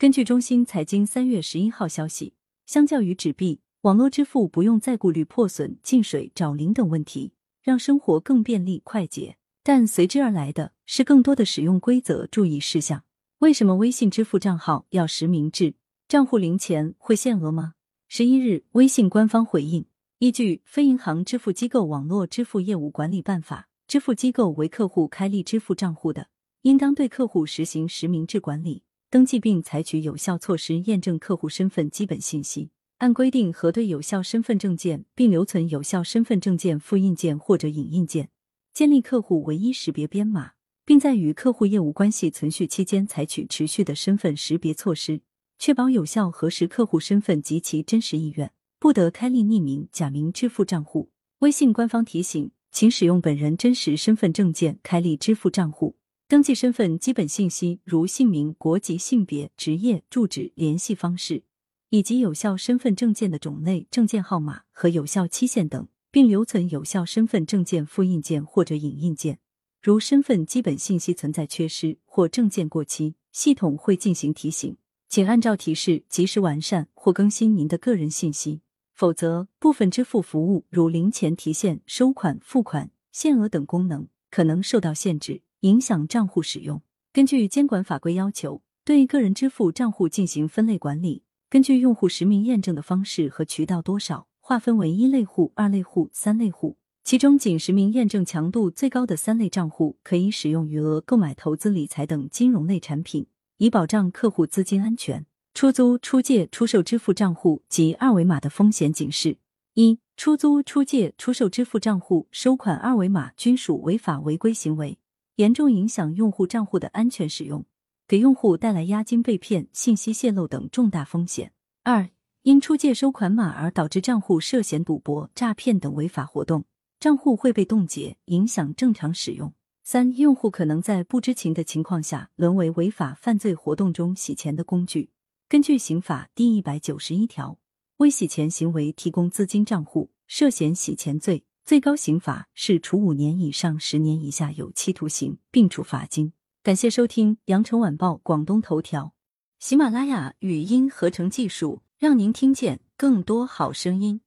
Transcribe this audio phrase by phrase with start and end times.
[0.00, 2.32] 根据中新财经三月十一号消息，
[2.64, 9.36] 相较于纸币，网络支付不用再顾虑破损、进水、找零等问题，让生活更便利快捷。
[9.62, 13.04] 但随之而来的是更多的使用规则注意事项。
[13.40, 15.74] 为什么微信支付账号要实名制？
[16.08, 17.74] 账户零钱会限额吗？
[18.08, 19.84] 十一日，微信官方回应：
[20.20, 26.28] 依据《非银行支付机构网络支付业务管理办法》，支付机构为客户开立支付账户的，
[26.62, 38.28] 应当对客户实行实名制管理，登记并采取有效措施验证客户身份基本信息，按规定核对有效身份证件，并留存有效身份证件复印件或者影印件，
[38.72, 40.52] 建立客户唯一识别编码，
[40.84, 45.22] 并在与客户业务关系存续期间采取持续的身份识别措施。
[45.58, 51.10] 确保有效核实客户身份及其真实意愿，不得开立匿名、假名支付账户。
[51.40, 55.96] 微信官方提醒，请使用本人真实身份证件开立支付账户，
[56.30, 61.42] 登记身份基本信息，如姓名、国籍、性别、职业、住址、联系方式，
[61.88, 69.40] 以及有效身份证件的种类、证件号码和有效期限等，并留存有效身份证件复印件或者影印件。
[69.82, 74.76] 如身份基本信息存在缺失或证件过期，系统会进行提醒。
[75.08, 78.60] 请按照提示及时完善或更新您的个人信息，
[78.94, 86.82] 否则部分支付服务如零钱提现、收款、付款、限额等功能可能受到限制，影响账户使用。
[87.12, 96.76] 根据监管法规要求，对个人支付账户进行分类管理，根据用户实名验证的方式和渠道多少，划分为一类户、二类户、三类户。
[97.02, 103.26] 其中，仅实名验证强度最高的三类账户，可以使用余额购买投资理财等金融类产品。
[103.58, 105.26] 以保障客户资金安全。
[105.52, 109.36] 出租、出借、出售支付账户及二维码的风险警示：
[109.74, 114.96] 一、出租、出借、出售支付账户收款二维码均属违法违规行为，
[115.40, 117.64] 严重影响用户账户的安全使用，
[118.06, 121.54] 给用户带来押金被骗、信息泄露等重大风险。
[121.82, 122.10] 二、
[122.42, 126.66] 因出借收款码而导致账户涉嫌赌博、诈骗等违法活动，
[126.98, 129.54] 账户会被冻结，影响正常使用。
[129.82, 135.08] 三、用户可能在不知情的情况下沦为违法犯罪活动中洗钱的工具。
[135.48, 137.58] 根据刑法第一百九十一条，
[137.96, 146.32] 为洗钱行为提供资金账户，涉嫌洗钱罪，最高刑罚是处五年以上十年以下有期徒刑，并处罚金。
[146.64, 149.14] 感谢收听羊城晚报广东头条，
[149.60, 154.20] 喜马拉雅语音合成技术，让您听见更多好声音。